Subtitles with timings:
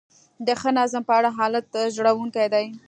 [0.45, 2.65] د ښه نظم په اړه حالت ژړونکی دی.